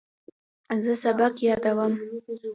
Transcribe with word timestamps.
زه 0.83 0.93
سبق 1.03 1.33
یادوم. 1.47 1.93